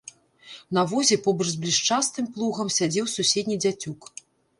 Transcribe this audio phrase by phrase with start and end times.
[0.77, 4.09] На возе, побач з блішчастым плугам сядзеў суседні дзяцюк.